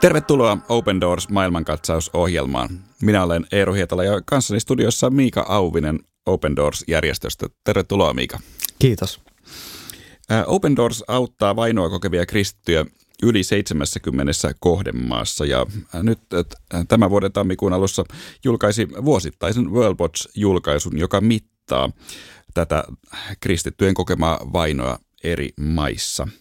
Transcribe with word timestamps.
Tervetuloa 0.00 0.58
Open 0.68 1.00
Doors 1.00 1.28
maailmankatsausohjelmaan. 1.28 2.68
Minä 3.02 3.24
olen 3.24 3.46
Eero 3.52 3.72
Hietala 3.72 4.04
ja 4.04 4.22
kanssani 4.26 4.60
studiossa 4.60 5.10
Miika 5.10 5.46
Auvinen 5.48 5.98
Open 6.26 6.56
Doors-järjestöstä. 6.56 7.46
Tervetuloa 7.64 8.14
Miika. 8.14 8.38
Kiitos. 8.78 9.20
Open 10.46 10.76
Doors 10.76 11.04
auttaa 11.08 11.56
vainoa 11.56 11.90
kokevia 11.90 12.26
kristittyjä 12.26 12.86
yli 13.22 13.42
70 13.42 14.32
kohdemaassa 14.60 15.44
ja 15.44 15.66
nyt 16.02 16.18
tämän 16.88 17.10
vuoden 17.10 17.32
tammikuun 17.32 17.72
alussa 17.72 18.04
julkaisi 18.44 18.88
vuosittaisen 19.04 19.70
World 19.72 19.96
Watch-julkaisun, 20.00 20.98
joka 20.98 21.20
mittaa 21.20 21.90
tätä 22.54 22.84
kristittyjen 23.40 23.94
kokemaa 23.94 24.40
vainoa 24.52 24.98
eri 25.24 25.48
maissa– 25.56 26.28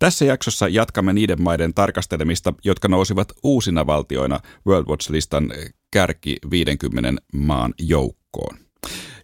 tässä 0.00 0.24
jaksossa 0.24 0.68
jatkamme 0.68 1.12
niiden 1.12 1.42
maiden 1.42 1.74
tarkastelemista, 1.74 2.54
jotka 2.64 2.88
nousivat 2.88 3.28
uusina 3.42 3.86
valtioina 3.86 4.40
World 4.66 4.86
Watch-listan 4.86 5.52
kärki 5.90 6.36
50 6.50 7.22
maan 7.34 7.74
joukkoon. 7.78 8.56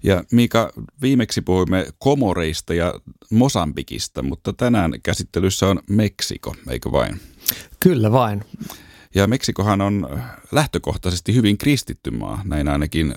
Ja 0.03 0.25
Miika, 0.33 0.73
viimeksi 1.01 1.43
puhuimme 1.43 1.87
Komoreista 1.99 2.75
ja 2.75 2.95
Mosambikista, 3.31 4.23
mutta 4.23 4.53
tänään 4.53 4.93
käsittelyssä 5.03 5.69
on 5.69 5.81
Meksiko, 5.91 6.55
eikö 6.71 6.93
vain? 6.93 7.21
Kyllä 7.81 8.13
vain. 8.13 8.45
Ja 9.15 9.27
Meksikohan 9.27 9.81
on 9.81 10.21
lähtökohtaisesti 10.53 11.35
hyvin 11.35 11.59
kristitty 11.59 12.11
maa, 12.11 12.43
näin 12.45 12.69
ainakin 12.69 13.15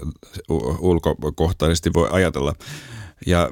ulkokohtaisesti 0.80 1.94
voi 1.94 2.10
ajatella. 2.12 2.54
Ja 3.26 3.50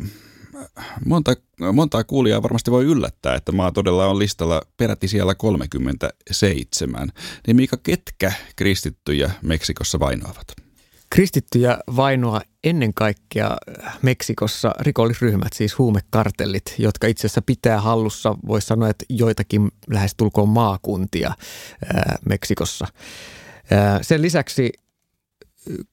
monta, 1.05 1.33
montaa 1.73 2.03
kuulijaa 2.03 2.43
varmasti 2.43 2.71
voi 2.71 2.85
yllättää, 2.85 3.35
että 3.35 3.51
maa 3.51 3.71
todella 3.71 4.07
on 4.07 4.19
listalla 4.19 4.61
peräti 4.77 5.07
siellä 5.07 5.35
37. 5.35 7.09
Niin 7.47 7.55
Miika, 7.55 7.77
ketkä 7.77 8.33
kristittyjä 8.55 9.31
Meksikossa 9.41 9.99
vainoavat? 9.99 10.47
Kristittyjä 11.09 11.77
vainoa 11.95 12.41
ennen 12.63 12.93
kaikkea 12.93 13.57
Meksikossa 14.01 14.75
rikollisryhmät, 14.79 15.53
siis 15.53 15.77
huumekartellit, 15.77 16.75
jotka 16.77 17.07
itse 17.07 17.27
asiassa 17.27 17.41
pitää 17.41 17.81
hallussa, 17.81 18.35
voisi 18.47 18.67
sanoa, 18.67 18.89
että 18.89 19.05
joitakin 19.09 19.71
lähestulkoon 19.89 20.49
maakuntia 20.49 21.33
ää, 21.93 22.15
Meksikossa. 22.29 22.87
Ää, 23.71 24.03
sen 24.03 24.21
lisäksi 24.21 24.71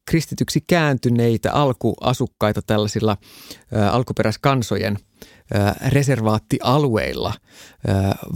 kristityksi 0.07 0.61
kääntyneitä 0.61 1.53
alkuasukkaita 1.53 2.63
tällaisilla 2.63 3.17
alkuperäiskansojen 3.91 4.99
reservaattialueilla 5.89 7.35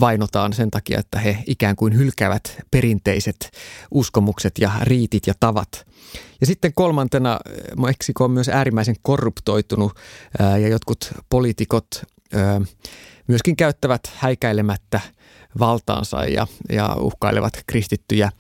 vainotaan 0.01 0.53
sen 0.53 0.71
takia, 0.71 0.99
että 0.99 1.19
he 1.19 1.39
ikään 1.47 1.77
kuin 1.77 1.97
hylkäävät 1.97 2.57
perinteiset 2.71 3.51
uskomukset 3.91 4.53
ja 4.59 4.73
riitit 4.83 5.27
ja 5.27 5.35
tavat. 5.41 5.87
Ja 6.41 6.47
sitten 6.47 6.73
kolmantena 6.75 7.39
Meksiko 7.87 8.25
on 8.25 8.31
myös 8.31 8.49
äärimmäisen 8.49 8.97
korruptoitunut 9.03 9.93
ja 10.39 10.69
jotkut 10.69 11.13
poliitikot 11.31 12.03
myöskin 13.27 13.57
käyttävät 13.57 14.01
häikäilemättä 14.15 15.01
valtaansa 15.59 16.25
ja, 16.25 16.47
ja 16.73 16.97
uhkailevat 16.99 17.53
kristittyjä 17.67 18.31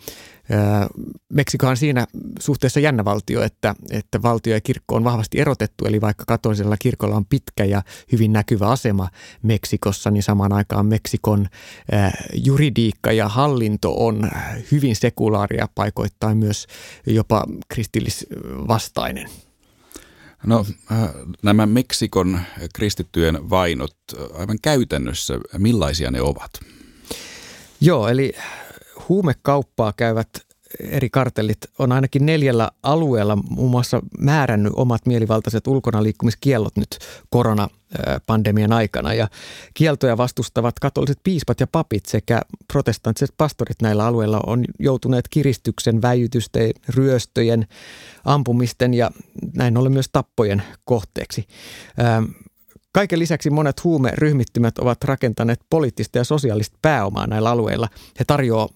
Meksiko 1.28 1.66
on 1.66 1.76
siinä 1.76 2.06
suhteessa 2.40 2.80
jännä 2.80 3.04
valtio, 3.04 3.42
että, 3.42 3.74
että 3.90 4.22
valtio 4.22 4.54
ja 4.54 4.60
kirkko 4.60 4.94
on 4.94 5.04
vahvasti 5.04 5.40
erotettu, 5.40 5.84
eli 5.86 6.00
vaikka 6.00 6.24
katolisella 6.26 6.76
kirkolla 6.76 7.16
on 7.16 7.26
pitkä 7.26 7.64
ja 7.64 7.82
hyvin 8.12 8.32
näkyvä 8.32 8.68
asema 8.68 9.08
Meksikossa, 9.42 10.10
niin 10.10 10.22
samaan 10.22 10.52
aikaan 10.52 10.86
Meksikon 10.86 11.46
juridiikka 12.34 13.12
ja 13.12 13.28
hallinto 13.28 14.06
on 14.06 14.30
hyvin 14.72 14.96
sekulaaria, 14.96 15.68
paikoittain 15.74 16.36
myös 16.38 16.66
jopa 17.06 17.44
kristillisvastainen. 17.68 19.28
No 20.46 20.66
nämä 21.42 21.66
Meksikon 21.66 22.40
kristittyjen 22.74 23.50
vainot 23.50 23.96
aivan 24.34 24.58
käytännössä, 24.62 25.34
millaisia 25.58 26.10
ne 26.10 26.20
ovat? 26.20 26.50
Joo, 27.80 28.08
eli 28.08 28.32
huumekauppaa 29.08 29.92
käyvät 29.96 30.28
eri 30.80 31.10
kartellit 31.10 31.58
on 31.78 31.92
ainakin 31.92 32.26
neljällä 32.26 32.70
alueella 32.82 33.36
muun 33.36 33.70
muassa 33.70 34.02
määrännyt 34.18 34.72
omat 34.76 35.06
mielivaltaiset 35.06 35.66
ulkona 35.66 36.02
liikkumiskiellot 36.02 36.76
nyt 36.76 36.98
koronapandemian 37.30 38.72
aikana. 38.72 39.14
Ja 39.14 39.28
kieltoja 39.74 40.16
vastustavat 40.16 40.78
katoliset 40.78 41.18
piispat 41.24 41.60
ja 41.60 41.66
papit 41.66 42.06
sekä 42.06 42.42
protestanttiset 42.72 43.34
pastorit 43.36 43.82
näillä 43.82 44.06
alueilla 44.06 44.40
on 44.46 44.64
joutuneet 44.78 45.28
kiristyksen, 45.28 46.02
väijytysten, 46.02 46.70
ryöstöjen, 46.88 47.66
ampumisten 48.24 48.94
ja 48.94 49.10
näin 49.54 49.76
ollen 49.76 49.92
myös 49.92 50.08
tappojen 50.12 50.62
kohteeksi. 50.84 51.46
Kaiken 52.98 53.18
lisäksi 53.18 53.50
monet 53.50 53.84
huumeryhmittymät 53.84 54.78
ovat 54.78 55.04
rakentaneet 55.04 55.60
poliittista 55.70 56.18
ja 56.18 56.24
sosiaalista 56.24 56.78
pääomaa 56.82 57.26
näillä 57.26 57.50
alueilla. 57.50 57.88
He 58.18 58.24
tarjoavat 58.26 58.70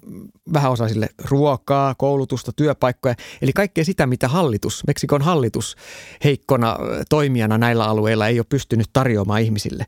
vähäosaisille 0.53 1.09
ruokaa, 1.25 1.95
koulutusta, 1.95 2.53
työpaikkoja, 2.53 3.15
eli 3.43 3.53
kaikkea 3.53 3.85
sitä, 3.85 4.07
mitä 4.07 4.29
hallitus, 4.29 4.87
Meksikon 4.87 5.23
hallitus 5.23 5.77
heikkona 6.25 6.77
toimijana 7.09 7.59
näillä 7.59 7.85
alueilla 7.85 8.29
ei 8.29 8.39
ole 8.39 8.47
pystynyt 8.49 8.87
tarjoamaan 8.93 9.43
ihmisille. 9.43 9.85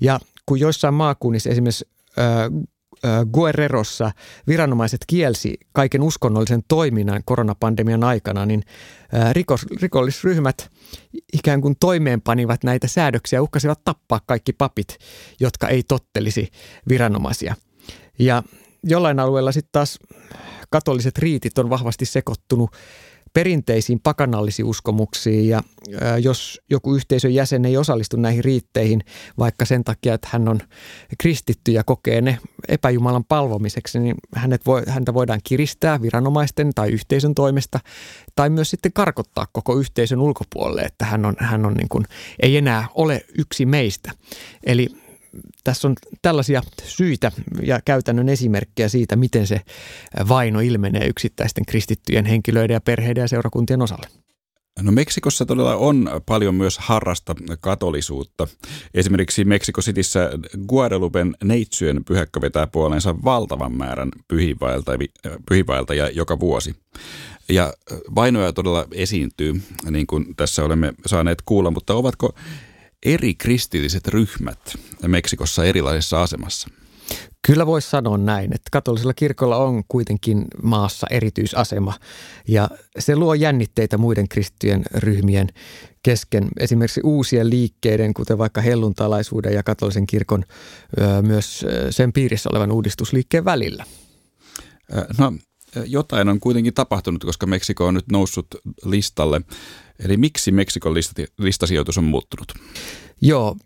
Ja 0.00 0.20
kun 0.46 0.60
joissain 0.60 0.94
maakunnissa 0.94 1.50
esimerkiksi 1.50 1.88
Guerrerossa 3.32 4.10
viranomaiset 4.48 5.00
kielsi 5.06 5.54
kaiken 5.72 6.02
uskonnollisen 6.02 6.62
toiminnan 6.68 7.22
koronapandemian 7.24 8.04
aikana, 8.04 8.46
niin 8.46 8.62
rikos, 9.32 9.66
rikollisryhmät 9.82 10.70
ikään 11.32 11.60
kuin 11.60 11.76
toimeenpanivat 11.80 12.64
näitä 12.64 12.88
säädöksiä, 12.88 13.42
uhkasivat 13.42 13.84
tappaa 13.84 14.20
kaikki 14.26 14.52
papit, 14.52 14.98
jotka 15.40 15.68
ei 15.68 15.82
tottelisi 15.82 16.48
viranomaisia. 16.88 17.54
Ja 18.18 18.42
jollain 18.84 19.20
alueella 19.20 19.52
sitten 19.52 19.72
taas 19.72 19.98
katoliset 20.70 21.18
riitit 21.18 21.58
on 21.58 21.70
vahvasti 21.70 22.04
sekoittunut 22.04 22.70
perinteisiin 23.34 24.00
pakanallisiin 24.00 24.66
uskomuksiin 24.66 25.48
ja 25.48 25.62
jos 26.20 26.60
joku 26.70 26.94
yhteisön 26.94 27.34
jäsen 27.34 27.64
ei 27.64 27.76
osallistu 27.76 28.16
näihin 28.16 28.44
riitteihin 28.44 29.00
vaikka 29.38 29.64
sen 29.64 29.84
takia, 29.84 30.14
että 30.14 30.28
hän 30.30 30.48
on 30.48 30.60
kristitty 31.18 31.72
ja 31.72 31.84
kokee 31.84 32.20
ne 32.20 32.38
epäjumalan 32.68 33.24
palvomiseksi, 33.24 33.98
niin 33.98 34.14
hänet 34.34 34.66
voi, 34.66 34.82
häntä 34.88 35.14
voidaan 35.14 35.40
kiristää 35.44 36.02
viranomaisten 36.02 36.70
tai 36.74 36.90
yhteisön 36.90 37.34
toimesta 37.34 37.80
tai 38.36 38.50
myös 38.50 38.70
sitten 38.70 38.92
karkottaa 38.92 39.46
koko 39.52 39.76
yhteisön 39.76 40.20
ulkopuolelle, 40.20 40.82
että 40.82 41.04
hän 41.04 41.24
on, 41.24 41.34
hän 41.38 41.66
on 41.66 41.74
niin 41.74 41.88
kuin, 41.88 42.04
ei 42.42 42.56
enää 42.56 42.88
ole 42.94 43.20
yksi 43.38 43.66
meistä. 43.66 44.12
Eli 44.66 45.03
tässä 45.64 45.88
on 45.88 45.94
tällaisia 46.22 46.62
syitä 46.84 47.32
ja 47.62 47.80
käytännön 47.84 48.28
esimerkkejä 48.28 48.88
siitä, 48.88 49.16
miten 49.16 49.46
se 49.46 49.60
vaino 50.28 50.60
ilmenee 50.60 51.06
yksittäisten 51.06 51.66
kristittyjen 51.66 52.24
henkilöiden 52.24 52.74
ja 52.74 52.80
perheiden 52.80 53.22
ja 53.22 53.28
seurakuntien 53.28 53.82
osalle. 53.82 54.06
No 54.82 54.92
Meksikossa 54.92 55.46
todella 55.46 55.76
on 55.76 56.10
paljon 56.26 56.54
myös 56.54 56.78
harrasta 56.78 57.34
katolisuutta. 57.60 58.46
Esimerkiksi 58.94 59.44
Meksiko 59.44 59.80
Cityssä 59.80 60.30
Guadalupen 60.68 61.34
neitsyön 61.44 62.04
pyhäkkö 62.04 62.40
vetää 62.40 62.66
puoleensa 62.66 63.14
valtavan 63.24 63.72
määrän 63.72 64.08
pyhiinvaeltajia 65.48 66.10
joka 66.10 66.40
vuosi. 66.40 66.74
Ja 67.48 67.72
vainoja 68.14 68.52
todella 68.52 68.86
esiintyy, 68.92 69.62
niin 69.90 70.06
kuin 70.06 70.36
tässä 70.36 70.64
olemme 70.64 70.94
saaneet 71.06 71.42
kuulla, 71.44 71.70
mutta 71.70 71.94
ovatko 71.94 72.34
eri 73.04 73.34
kristilliset 73.34 74.08
ryhmät 74.08 74.74
Meksikossa 75.06 75.64
erilaisessa 75.64 76.22
asemassa? 76.22 76.68
Kyllä 77.46 77.66
voisi 77.66 77.90
sanoa 77.90 78.18
näin, 78.18 78.54
että 78.54 78.68
katolisella 78.72 79.14
kirkolla 79.14 79.56
on 79.56 79.82
kuitenkin 79.88 80.44
maassa 80.62 81.06
erityisasema 81.10 81.94
ja 82.48 82.70
se 82.98 83.16
luo 83.16 83.34
jännitteitä 83.34 83.98
muiden 83.98 84.28
kristittyjen 84.28 84.84
ryhmien 84.94 85.48
kesken. 86.02 86.48
Esimerkiksi 86.60 87.00
uusien 87.04 87.50
liikkeiden, 87.50 88.14
kuten 88.14 88.38
vaikka 88.38 88.60
helluntalaisuuden 88.60 89.54
ja 89.54 89.62
katolisen 89.62 90.06
kirkon 90.06 90.44
myös 91.22 91.66
sen 91.90 92.12
piirissä 92.12 92.48
olevan 92.52 92.72
uudistusliikkeen 92.72 93.44
välillä. 93.44 93.84
No 95.18 95.32
jotain 95.86 96.28
on 96.28 96.40
kuitenkin 96.40 96.74
tapahtunut, 96.74 97.24
koska 97.24 97.46
Meksiko 97.46 97.86
on 97.86 97.94
nyt 97.94 98.10
noussut 98.12 98.46
listalle. 98.84 99.40
Eli 99.98 100.16
miksi 100.16 100.52
Meksikon 100.52 100.94
listasijoitus 101.38 101.98
on 101.98 102.04
muuttunut? 102.04 102.52
Joo, 103.20 103.56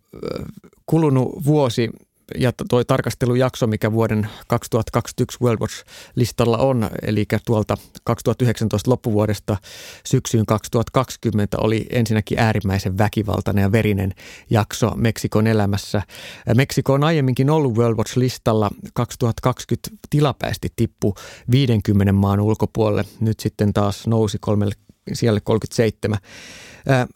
kulunut 0.86 1.44
vuosi 1.44 1.90
ja 2.36 2.52
tuo 2.68 2.84
tarkastelujakso, 2.84 3.66
mikä 3.66 3.92
vuoden 3.92 4.28
2021 4.46 5.38
World 5.42 5.60
Watch-listalla 5.60 6.58
on, 6.58 6.90
eli 7.02 7.26
tuolta 7.46 7.76
2019 8.04 8.90
loppuvuodesta 8.90 9.56
syksyyn 10.06 10.46
2020 10.46 11.56
oli 11.60 11.86
ensinnäkin 11.90 12.38
äärimmäisen 12.38 12.98
väkivaltainen 12.98 13.62
ja 13.62 13.72
verinen 13.72 14.14
jakso 14.50 14.90
Meksikon 14.96 15.46
elämässä. 15.46 16.02
Meksiko 16.54 16.92
on 16.92 17.04
aiemminkin 17.04 17.50
ollut 17.50 17.76
World 17.76 17.96
Watch-listalla 17.96 18.70
2020 18.94 19.90
tilapäisesti 20.10 20.68
tippu 20.76 21.14
50 21.50 22.12
maan 22.12 22.40
ulkopuolelle. 22.40 23.04
Nyt 23.20 23.40
sitten 23.40 23.72
taas 23.72 24.06
nousi 24.06 24.38
kolmelle 24.40 24.74
siellä 25.12 25.40
37. 25.40 26.18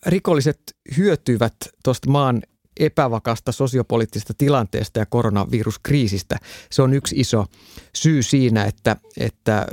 Rikolliset 0.07 0.61
hyötyvät 0.97 1.55
tuosta 1.85 2.11
maan 2.11 2.43
epävakasta 2.81 3.53
sosiopoliittisesta 3.53 4.35
tilanteesta 4.39 4.99
ja 4.99 5.07
koronaviruskriisistä. 5.07 6.39
Se 6.71 6.83
on 6.83 6.95
yksi 6.95 7.17
iso 7.21 7.47
syy 7.95 8.23
siinä, 8.23 8.65
että, 8.65 8.97
että 9.17 9.67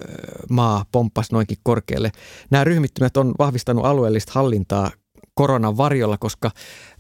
maa 0.50 0.86
pomppasi 0.92 1.34
noinkin 1.34 1.58
korkealle. 1.64 2.12
Nämä 2.52 2.64
ryhmittymät 2.64 3.18
on 3.18 3.34
vahvistanut 3.40 3.86
alueellista 3.86 4.32
hallintaa 4.36 4.92
koronan 5.34 5.78
varjolla, 5.78 6.18
koska 6.18 6.52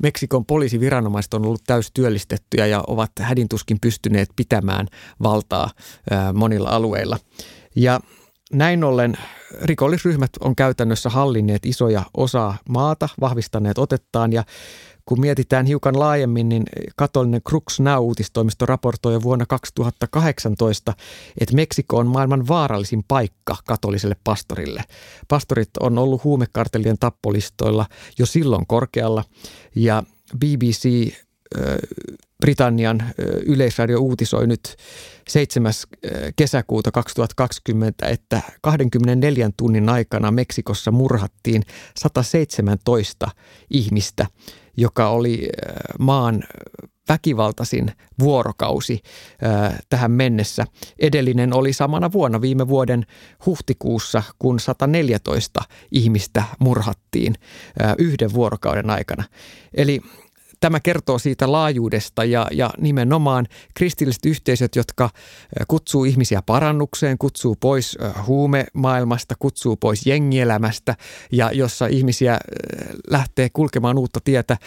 Meksikon 0.03 0.45
poliisiviranomaiset 0.45 1.33
on 1.33 1.45
ollut 1.45 1.63
täystyöllistettyjä 1.67 2.65
ja 2.65 2.83
ovat 2.87 3.11
hädintuskin 3.19 3.77
pystyneet 3.81 4.29
pitämään 4.35 4.87
valtaa 5.23 5.69
monilla 6.33 6.69
alueilla. 6.69 7.17
Ja 7.75 7.99
näin 8.53 8.83
ollen 8.83 9.17
rikollisryhmät 9.61 10.29
on 10.39 10.55
käytännössä 10.55 11.09
hallinneet 11.09 11.65
isoja 11.65 12.03
osaa 12.17 12.57
maata, 12.69 13.09
vahvistaneet 13.21 13.77
otettaan 13.77 14.33
ja 14.33 14.43
kun 15.09 15.21
mietitään 15.21 15.65
hiukan 15.65 15.99
laajemmin, 15.99 16.49
niin 16.49 16.63
katolinen 16.95 17.41
Crux 17.49 17.79
Now-uutistoimisto 17.79 18.65
raportoi 18.65 19.13
jo 19.13 19.21
vuonna 19.21 19.45
2018, 19.45 20.93
että 21.39 21.55
Meksiko 21.55 21.97
on 21.97 22.07
maailman 22.07 22.47
vaarallisin 22.47 23.03
paikka 23.07 23.57
katoliselle 23.67 24.15
pastorille. 24.23 24.83
Pastorit 25.27 25.69
on 25.79 25.97
ollut 25.97 26.23
huumekartellien 26.23 26.97
tappolistoilla 26.99 27.85
jo 28.19 28.25
silloin 28.25 28.67
korkealla 28.67 29.23
ja 29.75 30.03
BBC 30.37 31.13
Britannian 32.41 33.03
yleisradio 33.45 33.99
uutisoi 33.99 34.47
nyt 34.47 34.75
7. 35.29 35.73
kesäkuuta 36.35 36.91
2020, 36.91 38.07
että 38.07 38.41
24 38.61 39.49
tunnin 39.57 39.89
aikana 39.89 40.31
Meksikossa 40.31 40.91
murhattiin 40.91 41.61
117 41.97 43.27
ihmistä, 43.69 44.27
joka 44.79 45.09
oli 45.09 45.49
maan 45.99 46.43
väkivaltaisin 47.09 47.91
vuorokausi 48.19 49.01
tähän 49.89 50.11
mennessä. 50.11 50.65
Edellinen 50.99 51.53
oli 51.53 51.73
samana 51.73 52.11
vuonna 52.11 52.41
viime 52.41 52.67
vuoden 52.67 53.05
huhtikuussa, 53.45 54.23
kun 54.39 54.59
114 54.59 55.61
ihmistä 55.91 56.43
murhattiin 56.59 57.35
yhden 57.97 58.33
vuorokauden 58.33 58.89
aikana. 58.89 59.23
Eli 59.73 60.01
tämä 60.59 60.79
kertoo 60.79 61.19
siitä 61.19 61.51
laajuudesta 61.51 62.23
ja, 62.23 62.47
ja 62.51 62.69
nimenomaan 62.77 63.47
kristilliset 63.73 64.25
yhteisöt, 64.25 64.75
jotka 64.75 65.09
kutsuu 65.67 66.05
ihmisiä 66.05 66.41
parannukseen, 66.45 67.17
kutsuu 67.17 67.55
pois 67.59 67.97
huumemaailmasta, 68.27 69.35
kutsuu 69.39 69.75
pois 69.75 70.05
jengielämästä 70.05 70.95
ja 71.31 71.51
jossa 71.51 71.87
ihmisiä 71.87 72.39
lähtee 73.09 73.49
kulkemaan 73.53 73.97
uutta 73.97 74.19
tietä 74.23 74.57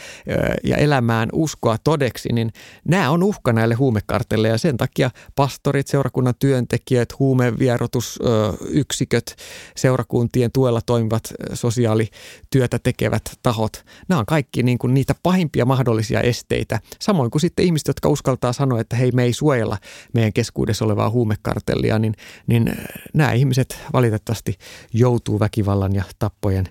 ja 0.65 0.77
elämään 0.77 1.29
uskoa 1.33 1.77
todeksi, 1.85 2.29
niin 2.33 2.53
nämä 2.85 3.11
on 3.11 3.23
uhka 3.23 3.53
näille 3.53 3.75
huumekartelle 3.75 4.49
ja 4.49 4.59
sen 4.59 4.77
takia 4.77 5.11
pastorit, 5.37 5.87
seurakunnan 5.87 6.35
työntekijät, 6.39 7.19
huumevierotusyksiköt, 7.19 9.37
seurakuntien 9.77 10.53
tuella 10.53 10.81
toimivat 10.87 11.33
sosiaalityötä 11.53 12.79
tekevät 12.79 13.23
tahot, 13.43 13.85
nämä 14.09 14.19
on 14.19 14.27
kaikki 14.27 14.63
niin 14.63 14.79
kuin 14.79 14.95
niitä 14.95 15.15
pahimpia 15.23 15.65
mahdollisia 15.65 15.82
mahdollisia 15.83 16.21
esteitä. 16.21 16.81
Samoin 17.01 17.31
kuin 17.31 17.41
sitten 17.41 17.65
ihmiset, 17.65 17.89
jotka 17.89 18.09
uskaltaa 18.09 18.53
sanoa, 18.53 18.81
että 18.81 18.97
hei 18.97 19.13
me 19.13 19.23
ei 19.23 19.33
suojella 19.33 19.79
meidän 20.15 20.33
keskuudessa 20.33 20.85
olevaa 20.85 21.11
huumekartellia, 21.11 21.99
niin, 21.99 22.15
niin 22.47 22.69
äh, 22.69 22.75
nämä 23.15 23.33
ihmiset 23.33 23.79
valitettavasti 23.93 24.59
joutuu 24.93 25.41
väkivallan 25.41 25.95
ja 25.95 26.05
tappojen 26.19 26.69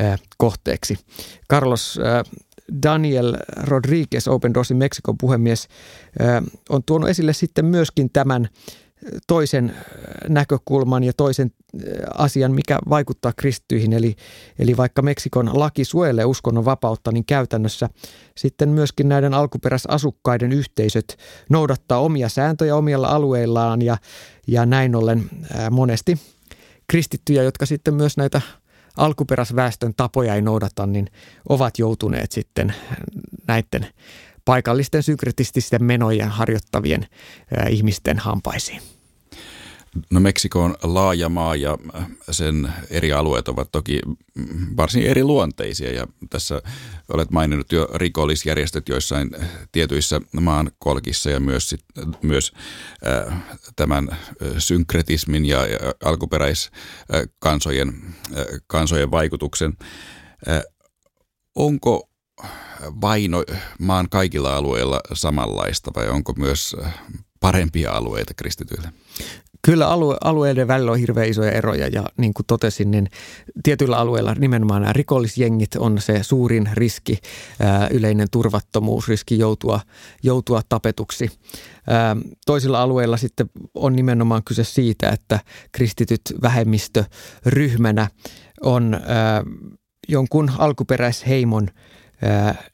äh, 0.00 0.20
kohteeksi. 0.38 0.98
Carlos 1.50 1.98
äh, 2.06 2.38
Daniel 2.82 3.36
Rodriguez, 3.56 4.28
Open 4.28 4.54
Doorsin 4.54 4.76
Meksikon 4.76 5.18
puhemies, 5.18 5.68
äh, 6.20 6.42
on 6.68 6.82
tuonut 6.86 7.08
esille 7.08 7.32
sitten 7.32 7.64
myöskin 7.64 8.10
tämän 8.10 8.48
toisen 9.26 9.70
äh, 9.70 9.84
näkökulman 10.28 11.04
ja 11.04 11.12
toisen 11.12 11.50
äh, 11.50 11.82
asian, 12.14 12.52
mikä 12.52 12.78
vaikuttaa 12.90 13.32
kristyihin. 13.36 13.92
Eli, 13.92 14.16
eli 14.58 14.76
vaikka 14.76 15.02
Meksikon 15.02 15.50
laki 15.54 15.84
suojelee 15.84 16.24
uskonnon 16.24 16.64
vapautta, 16.64 17.12
niin 17.12 17.24
käytännössä 17.24 17.88
sitten 18.36 18.68
myöskin 18.68 19.08
näiden 19.08 19.34
alkuperäisasukkaiden 19.34 20.52
yhteisöt 20.52 21.18
noudattaa 21.50 21.98
omia 21.98 22.28
sääntöjä 22.28 22.76
omilla 22.76 23.08
alueillaan 23.08 23.82
ja, 23.82 23.96
ja 24.46 24.66
näin 24.66 24.96
ollen 24.96 25.30
äh, 25.56 25.70
monesti 25.70 26.18
kristittyjä, 26.86 27.42
jotka 27.42 27.66
sitten 27.66 27.94
myös 27.94 28.16
näitä 28.16 28.40
alkuperäisväestön 28.96 29.92
tapoja 29.96 30.34
ei 30.34 30.42
noudata, 30.42 30.86
niin 30.86 31.06
ovat 31.48 31.78
joutuneet 31.78 32.32
sitten 32.32 32.74
näiden 33.46 33.86
paikallisten 34.48 35.02
synkretististen 35.02 35.84
menojen 35.84 36.28
harjoittavien 36.28 37.06
ihmisten 37.70 38.18
hampaisiin. 38.18 38.82
No 40.10 40.20
Meksiko 40.20 40.62
on 40.64 40.76
laaja 40.82 41.28
maa 41.28 41.56
ja 41.56 41.78
sen 42.30 42.72
eri 42.90 43.12
alueet 43.12 43.48
ovat 43.48 43.68
toki 43.72 44.00
varsin 44.76 45.02
eri 45.02 45.24
luonteisia 45.24 45.92
ja 45.92 46.06
tässä 46.30 46.62
olet 47.08 47.30
maininnut 47.30 47.72
jo 47.72 47.88
rikollisjärjestöt 47.94 48.88
joissain 48.88 49.30
tietyissä 49.72 50.20
maan 50.40 50.70
kolkissa 50.78 51.30
ja 51.30 51.40
myös, 51.40 51.68
sit, 51.68 51.84
myös 52.22 52.52
äh, 53.06 53.42
tämän 53.76 54.16
synkretismin 54.58 55.46
ja, 55.46 55.58
alkuperäiskansojen 56.04 57.88
äh, 57.88 58.44
kansojen 58.66 59.10
vaikutuksen. 59.10 59.76
Äh, 60.48 60.62
onko 61.54 62.08
vaino 63.00 63.44
maan 63.78 64.06
kaikilla 64.10 64.56
alueilla 64.56 65.00
samanlaista 65.12 65.90
vai 65.96 66.08
onko 66.08 66.32
myös 66.36 66.76
parempia 67.40 67.92
alueita 67.92 68.34
kristityille? 68.34 68.92
Kyllä 69.62 69.88
alue, 69.88 70.16
alueiden 70.24 70.68
välillä 70.68 70.92
on 70.92 70.98
hirveän 70.98 71.28
isoja 71.28 71.52
eroja 71.52 71.88
ja 71.88 72.04
niin 72.16 72.34
kuin 72.34 72.46
totesin, 72.46 72.90
niin 72.90 73.06
tietyillä 73.62 73.98
alueilla 73.98 74.34
nimenomaan 74.34 74.82
nämä 74.82 74.92
rikollisjengit 74.92 75.74
on 75.78 76.00
se 76.00 76.22
suurin 76.22 76.70
riski, 76.72 77.18
ää, 77.60 77.88
yleinen 77.88 78.28
turvattomuusriski 78.30 79.38
joutua, 79.38 79.80
joutua 80.22 80.60
tapetuksi. 80.68 81.30
Ää, 81.88 82.16
toisilla 82.46 82.82
alueilla 82.82 83.16
sitten 83.16 83.50
on 83.74 83.96
nimenomaan 83.96 84.44
kyse 84.44 84.64
siitä, 84.64 85.10
että 85.10 85.40
kristityt 85.72 86.22
vähemmistöryhmänä 86.42 88.08
on 88.60 88.94
ää, 88.94 89.44
jonkun 90.08 90.50
alkuperäisheimon 90.58 91.68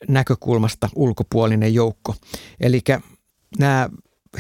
näkökulmasta 0.09 0.89
ulkopuolinen 0.97 1.75
joukko. 1.75 2.15
Eli 2.61 2.81
nämä 3.59 3.89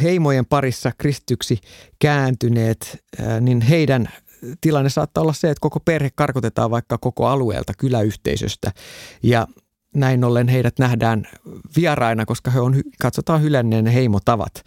heimojen 0.02 0.46
parissa 0.46 0.92
kristyksi 0.99 1.58
kääntyneet, 1.99 3.04
niin 3.40 3.61
heidän 3.61 4.08
tilanne 4.61 4.90
saattaa 4.90 5.23
olla 5.23 5.32
se, 5.32 5.50
että 5.50 5.61
koko 5.61 5.80
perhe 5.80 6.11
karkotetaan 6.14 6.70
vaikka 6.70 6.99
koko 6.99 7.26
alueelta, 7.26 7.73
kyläyhteisöstä. 7.78 8.73
Ja 9.23 9.46
näin 9.94 10.25
ollen 10.25 10.49
heidät 10.49 10.78
nähdään 10.78 11.28
vieraina, 11.76 12.26
koska 12.26 12.50
he 12.50 12.61
on, 12.61 12.82
katsotaan 13.00 13.42
hylänneen 13.42 13.87
heimotavat. 13.87 14.64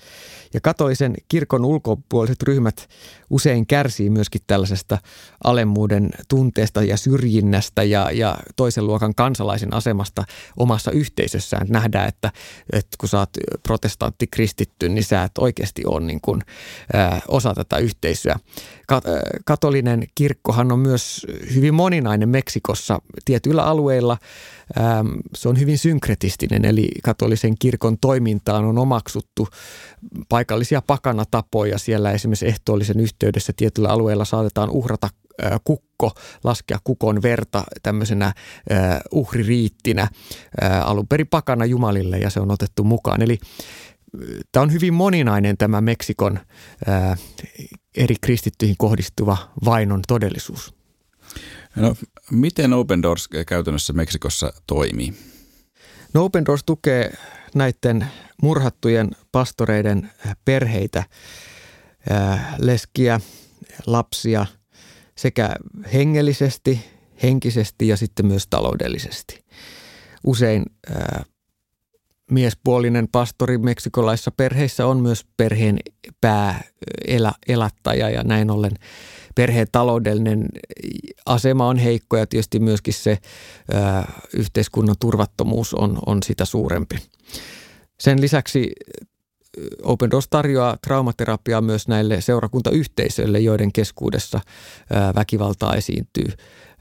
Ja 0.54 0.62
katolisen 0.62 1.14
kirkon 1.28 1.66
ulkopuoliset 1.66 2.44
ryhmät 2.44 2.90
usein 3.30 3.68
kärsii 3.68 4.10
myöskin 4.10 4.42
tällaisesta 4.48 4.98
alemmuuden 5.44 6.10
tunteesta 6.28 6.84
ja 6.84 6.98
syrjinnästä 6.98 7.84
ja, 7.84 8.12
ja 8.12 8.38
toisen 8.56 8.88
luokan 8.88 9.16
kansalaisen 9.16 9.74
asemasta 9.74 10.24
omassa 10.58 10.92
yhteisössään. 10.92 11.68
Nähdään, 11.70 12.08
että, 12.08 12.32
että 12.74 12.98
kun 13.00 13.10
sä 13.10 13.20
oot 13.20 13.30
protestantti 13.64 14.28
kristitty, 14.28 14.90
niin 14.90 15.04
sä 15.04 15.24
et 15.24 15.38
oikeasti 15.38 15.82
ole 15.86 16.06
niin 16.06 16.22
kuin, 16.22 16.42
ä, 16.96 17.22
osa 17.28 17.54
tätä 17.54 17.78
yhteisöä. 17.78 18.36
Katolinen 19.46 20.08
kirkkohan 20.16 20.72
on 20.72 20.80
myös 20.80 21.28
hyvin 21.56 21.74
moninainen 21.74 22.30
Meksikossa 22.30 23.02
tietyillä 23.26 23.64
alueilla. 23.64 24.18
Se 25.36 25.50
on 25.50 25.60
hyvin 25.60 25.78
synkretistinen, 25.78 26.66
eli 26.66 26.88
katolisen 27.04 27.58
kirkon 27.60 27.98
toimintaan 27.98 28.66
on 28.66 28.78
omaksuttu 28.78 29.48
paikallisia 30.38 30.82
pakanatapoja. 30.82 31.78
Siellä 31.78 32.12
esimerkiksi 32.12 32.48
ehtoollisen 32.48 33.00
yhteydessä 33.00 33.54
tietyllä 33.56 33.90
alueella 33.90 34.26
saatetaan 34.26 34.70
uhrata 34.70 35.10
kukko, 35.64 36.12
laskea 36.44 36.78
kukon 36.84 37.22
verta 37.22 37.64
tämmöisenä 37.84 38.34
uhririittinä 39.12 40.08
alun 40.84 41.08
perin 41.08 41.28
pakana 41.28 41.66
Jumalille 41.66 42.18
ja 42.18 42.30
se 42.30 42.40
on 42.40 42.52
otettu 42.52 42.84
mukaan. 42.84 43.22
Eli 43.22 43.38
tämä 44.52 44.64
on 44.64 44.74
hyvin 44.74 44.94
moninainen 44.94 45.58
tämä 45.58 45.82
Meksikon 45.82 46.40
eri 47.98 48.16
kristittyihin 48.22 48.76
kohdistuva 48.78 49.38
vainon 49.66 50.02
todellisuus. 50.08 50.74
No, 51.76 51.96
miten 52.32 52.74
Open 52.74 53.02
Doors 53.02 53.28
käytännössä 53.48 53.94
Meksikossa 53.94 54.54
toimii? 54.68 55.14
No 56.14 56.24
Open 56.24 56.46
Doors 56.46 56.64
tukee 56.64 57.14
näiden 57.58 58.08
murhattujen 58.42 59.12
pastoreiden 59.32 60.12
perheitä, 60.46 61.04
leskiä, 62.58 63.20
lapsia 63.86 64.46
sekä 65.16 65.56
hengellisesti, 65.94 66.86
henkisesti 67.24 67.88
ja 67.88 67.98
sitten 67.98 68.26
myös 68.26 68.48
taloudellisesti. 68.50 69.46
Usein 70.24 70.64
miespuolinen 72.32 73.08
pastori 73.12 73.58
meksikolaisissa 73.58 74.32
perheissä 74.32 74.86
on 74.86 75.00
myös 75.00 75.26
perheen 75.38 75.80
pääelättäjä 76.22 78.10
ja 78.10 78.24
näin 78.24 78.52
ollen 78.52 78.72
perheen 79.36 79.68
taloudellinen 79.72 80.46
asema 81.26 81.68
on 81.68 81.78
heikko 81.78 82.18
ja 82.18 82.28
tietysti 82.28 82.60
myöskin 82.60 82.94
se 82.94 83.18
ää, 83.74 84.12
yhteiskunnan 84.34 84.96
turvattomuus 85.00 85.74
on, 85.74 86.00
on 86.06 86.24
sitä 86.24 86.46
suurempi. 86.46 86.96
Sen 88.00 88.22
lisäksi 88.22 88.72
Open 89.84 90.12
Doors 90.12 90.28
tarjoaa 90.30 90.78
traumaterapiaa 90.78 91.62
myös 91.62 91.88
näille 91.88 92.22
seurakuntayhteisöille, 92.22 93.40
joiden 93.40 93.74
keskuudessa 93.74 94.40
ää, 94.94 95.14
väkivaltaa 95.16 95.76
esiintyy. 95.76 96.28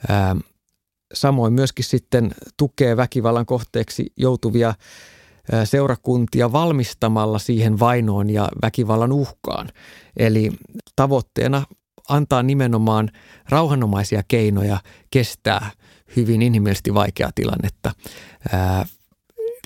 Ää, 0.08 0.36
samoin 1.14 1.52
myöskin 1.52 1.84
sitten 1.84 2.30
tukee 2.56 2.96
väkivallan 2.96 3.46
kohteeksi 3.46 4.12
joutuvia 4.16 4.74
seurakuntia 5.64 6.52
valmistamalla 6.52 7.38
siihen 7.38 7.78
vainoon 7.78 8.30
ja 8.30 8.48
väkivallan 8.62 9.12
uhkaan. 9.12 9.68
Eli 10.16 10.52
tavoitteena 10.96 11.62
antaa 12.08 12.42
nimenomaan 12.42 13.10
rauhanomaisia 13.48 14.22
keinoja 14.28 14.80
kestää 15.10 15.70
hyvin 16.16 16.42
inhimillisesti 16.42 16.94
vaikeaa 16.94 17.30
tilannetta, 17.34 17.92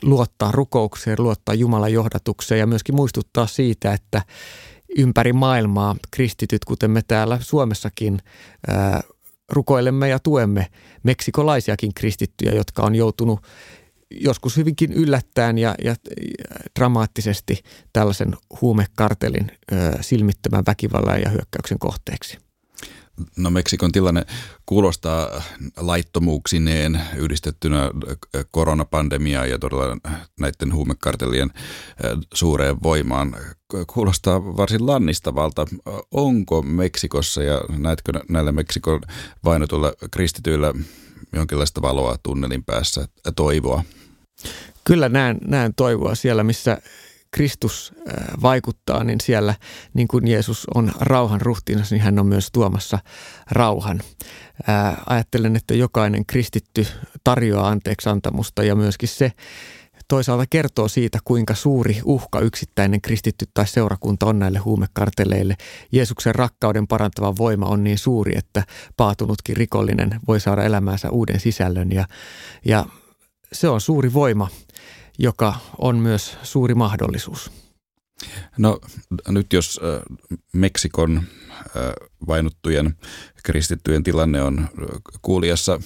luottaa 0.02 0.52
rukoukseen, 0.52 1.16
luottaa 1.18 1.54
Jumalan 1.54 1.92
johdatukseen 1.92 2.58
ja 2.58 2.66
myöskin 2.66 2.94
muistuttaa 2.94 3.46
siitä, 3.46 3.92
että 3.92 4.22
ympäri 4.98 5.32
maailmaa 5.32 5.96
kristityt, 6.10 6.64
kuten 6.64 6.90
me 6.90 7.02
täällä 7.08 7.38
Suomessakin, 7.40 8.18
rukoilemme 9.52 10.08
ja 10.08 10.18
tuemme 10.18 10.66
meksikolaisiakin 11.02 11.94
kristittyjä, 11.94 12.52
jotka 12.52 12.82
on 12.82 12.94
joutunut 12.94 13.40
joskus 14.10 14.56
hyvinkin 14.56 14.92
yllättäen 14.92 15.58
ja, 15.58 15.74
ja, 15.84 15.94
dramaattisesti 16.78 17.62
tällaisen 17.92 18.36
huumekartelin 18.60 19.50
ö, 19.72 19.76
silmittömän 20.00 20.64
väkivallan 20.66 21.20
ja 21.20 21.30
hyökkäyksen 21.30 21.78
kohteeksi. 21.78 22.38
No 23.36 23.50
Meksikon 23.50 23.92
tilanne 23.92 24.26
kuulostaa 24.66 25.42
laittomuuksineen 25.76 27.00
yhdistettynä 27.16 27.90
koronapandemiaan 28.50 29.50
ja 29.50 29.58
todella 29.58 29.96
näiden 30.40 30.74
huumekartelien 30.74 31.50
suureen 32.34 32.82
voimaan. 32.82 33.36
Kuulostaa 33.94 34.56
varsin 34.56 34.86
lannistavalta. 34.86 35.66
Onko 36.10 36.62
Meksikossa 36.62 37.42
ja 37.42 37.60
näetkö 37.78 38.12
näillä 38.28 38.52
Meksikon 38.52 39.00
vainotuilla 39.44 39.92
kristityillä 40.10 40.74
jonkinlaista 41.32 41.82
valoa 41.82 42.16
tunnelin 42.22 42.64
päässä, 42.64 43.08
toivoa? 43.36 43.84
Kyllä 44.84 45.08
näen, 45.08 45.38
näen 45.46 45.74
toivoa 45.74 46.14
siellä, 46.14 46.44
missä 46.44 46.78
Kristus 47.30 47.92
vaikuttaa, 48.42 49.04
niin 49.04 49.20
siellä 49.20 49.54
niin 49.94 50.08
kuin 50.08 50.26
Jeesus 50.26 50.66
on 50.74 50.92
rauhan 51.00 51.40
ruhtinas, 51.40 51.90
niin 51.90 52.02
hän 52.02 52.18
on 52.18 52.26
myös 52.26 52.48
tuomassa 52.52 52.98
rauhan. 53.50 54.00
Äh, 54.68 54.96
ajattelen, 55.06 55.56
että 55.56 55.74
jokainen 55.74 56.26
kristitty 56.26 56.86
tarjoaa 57.24 57.68
anteeksi 57.68 58.08
antamusta 58.08 58.62
ja 58.62 58.74
myöskin 58.74 59.08
se 59.08 59.32
toisaalta 60.08 60.44
kertoo 60.50 60.88
siitä, 60.88 61.18
kuinka 61.24 61.54
suuri 61.54 62.00
uhka 62.04 62.40
yksittäinen 62.40 63.00
kristitty 63.00 63.46
tai 63.54 63.66
seurakunta 63.66 64.26
on 64.26 64.38
näille 64.38 64.58
huumekarteleille. 64.58 65.56
Jeesuksen 65.92 66.34
rakkauden 66.34 66.86
parantava 66.86 67.36
voima 67.38 67.66
on 67.66 67.84
niin 67.84 67.98
suuri, 67.98 68.32
että 68.36 68.62
paatunutkin 68.96 69.56
rikollinen 69.56 70.20
voi 70.28 70.40
saada 70.40 70.64
elämäänsä 70.64 71.10
uuden 71.10 71.40
sisällön 71.40 71.92
ja, 71.92 72.04
ja 72.64 72.86
se 73.52 73.68
on 73.68 73.80
suuri 73.80 74.12
voima, 74.12 74.48
joka 75.18 75.54
on 75.78 75.96
myös 75.96 76.36
suuri 76.42 76.74
mahdollisuus. 76.74 77.50
No 78.58 78.80
nyt 79.28 79.52
jos 79.52 79.80
äh, 79.82 80.02
Meksikon 80.52 81.16
äh, 81.16 81.62
vainuttujen 82.26 82.96
kristittyjen 83.42 84.02
tilanne 84.02 84.42
on 84.42 84.68
kuulijassa 85.22 85.80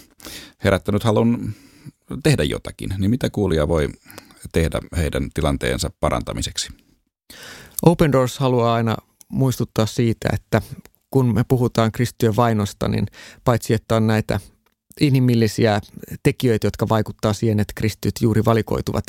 herättänyt 0.64 1.04
halun 1.04 1.52
tehdä 2.22 2.44
jotakin, 2.44 2.94
niin 2.98 3.10
mitä 3.10 3.30
kuulija 3.30 3.68
voi 3.68 3.88
tehdä 4.52 4.80
heidän 4.96 5.30
tilanteensa 5.34 5.90
parantamiseksi? 6.00 6.68
Open 7.82 8.12
Doors 8.12 8.38
haluaa 8.38 8.74
aina 8.74 8.96
muistuttaa 9.28 9.86
siitä, 9.86 10.28
että 10.32 10.62
kun 11.10 11.34
me 11.34 11.44
puhutaan 11.48 11.92
kristittyjen 11.92 12.36
vainosta, 12.36 12.88
niin 12.88 13.06
paitsi 13.44 13.74
että 13.74 13.96
on 13.96 14.06
näitä 14.06 14.40
inhimillisiä 15.00 15.80
tekijöitä, 16.22 16.66
jotka 16.66 16.88
vaikuttaa 16.88 17.32
siihen, 17.32 17.60
että 17.60 17.72
kristityt 17.76 18.14
juuri 18.20 18.44
valikoituvat 18.44 19.04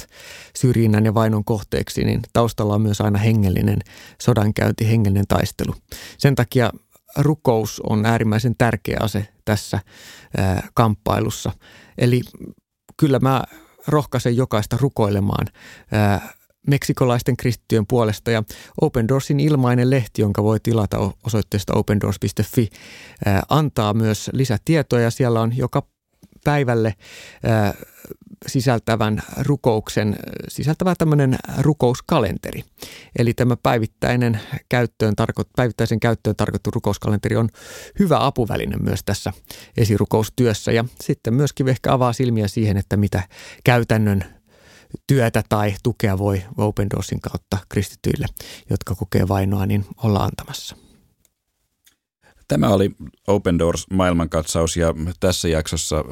syrjinnän 0.58 1.06
ja 1.06 1.14
vainon 1.14 1.46
kohteeksi, 1.46 2.04
niin 2.04 2.22
taustalla 2.34 2.76
on 2.76 2.82
myös 2.82 3.02
aina 3.02 3.20
hengellinen 3.20 3.80
sodankäynti, 4.22 4.90
hengellinen 4.90 5.28
taistelu. 5.28 5.76
Sen 6.18 6.36
takia 6.36 6.72
rukous 7.18 7.82
on 7.90 8.06
äärimmäisen 8.06 8.56
tärkeä 8.58 8.98
ase 9.02 9.28
tässä 9.46 9.80
ää, 10.38 10.68
kamppailussa. 10.74 11.52
Eli 11.98 12.22
kyllä 12.98 13.20
mä 13.20 13.44
rohkaisen 13.88 14.38
jokaista 14.38 14.78
rukoilemaan 14.80 15.48
ää, 15.92 16.35
meksikolaisten 16.68 17.38
kristittyjen 17.38 17.88
puolesta 17.88 18.32
ja 18.32 18.44
Open 18.82 19.08
Doorsin 19.08 19.40
ilmainen 19.40 19.90
lehti, 19.90 20.22
jonka 20.22 20.44
voi 20.44 20.60
tilata 20.60 21.12
osoitteesta 21.26 21.74
opendoors.fi, 21.74 22.70
antaa 23.50 23.94
myös 23.94 24.30
lisätietoja. 24.34 25.12
Siellä 25.12 25.42
on 25.42 25.58
joka 25.58 25.84
päivälle 26.44 26.94
sisältävän 28.48 29.22
rukouksen, 29.38 30.16
sisältävä 30.48 30.96
tämmöinen 30.98 31.38
rukouskalenteri. 31.58 32.64
Eli 33.20 33.34
tämä 33.34 33.58
päivittäinen 33.58 34.40
käyttöön 34.70 35.14
tarko- 35.16 35.50
päivittäisen 35.56 36.00
käyttöön 36.00 36.36
tarkoittu 36.36 36.72
rukouskalenteri 36.72 37.36
on 37.36 37.50
hyvä 38.00 38.26
apuväline 38.26 38.78
myös 38.78 39.00
tässä 39.06 39.34
esirukoustyössä 39.78 40.72
ja 40.72 40.86
sitten 41.02 41.34
myöskin 41.34 41.68
ehkä 41.68 41.94
avaa 41.94 42.14
silmiä 42.14 42.48
siihen, 42.48 42.78
että 42.78 42.98
mitä 42.98 43.24
käytännön 43.64 44.35
työtä 45.08 45.44
tai 45.50 45.76
tukea 45.84 46.18
voi 46.18 46.44
Open 46.58 46.90
Doorsin 46.90 47.22
kautta 47.22 47.58
kristityille, 47.70 48.26
jotka 48.70 48.96
kokee 48.96 49.28
vainoa, 49.28 49.66
niin 49.66 49.86
olla 50.04 50.24
antamassa. 50.24 50.76
Tämä 52.48 52.70
oli 52.70 52.92
Open 53.28 53.60
Doors 53.60 53.86
maailmankatsaus 53.90 54.78
ja 54.78 54.94
tässä 55.20 55.48
jaksossa 55.48 56.06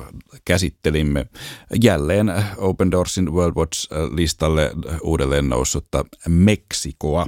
käsittelimme 0.46 1.26
jälleen 1.84 2.34
Open 2.58 2.92
Doorsin 2.92 3.34
World 3.34 3.56
Watch-listalle 3.56 4.72
uudelleen 5.02 5.50
noussutta 5.50 6.06
Meksikoa. 6.28 7.28